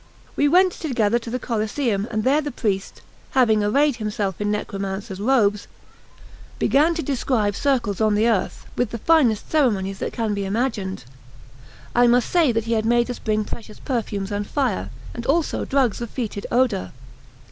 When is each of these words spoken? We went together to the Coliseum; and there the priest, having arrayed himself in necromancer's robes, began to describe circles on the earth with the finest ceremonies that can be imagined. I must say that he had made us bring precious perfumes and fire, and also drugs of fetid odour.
We 0.35 0.47
went 0.47 0.71
together 0.71 1.19
to 1.19 1.29
the 1.29 1.37
Coliseum; 1.37 2.07
and 2.09 2.23
there 2.23 2.41
the 2.41 2.49
priest, 2.49 3.03
having 3.37 3.63
arrayed 3.63 3.97
himself 3.97 4.41
in 4.41 4.49
necromancer's 4.49 5.19
robes, 5.19 5.67
began 6.57 6.95
to 6.95 7.03
describe 7.03 7.55
circles 7.55 8.01
on 8.01 8.15
the 8.15 8.27
earth 8.27 8.65
with 8.75 8.89
the 8.89 8.97
finest 8.97 9.51
ceremonies 9.51 9.99
that 9.99 10.11
can 10.11 10.33
be 10.33 10.43
imagined. 10.43 11.03
I 11.93 12.07
must 12.07 12.31
say 12.31 12.51
that 12.51 12.63
he 12.65 12.73
had 12.73 12.83
made 12.87 13.11
us 13.11 13.19
bring 13.19 13.45
precious 13.45 13.79
perfumes 13.79 14.31
and 14.31 14.47
fire, 14.47 14.89
and 15.13 15.23
also 15.27 15.65
drugs 15.65 16.01
of 16.01 16.09
fetid 16.09 16.47
odour. 16.51 16.93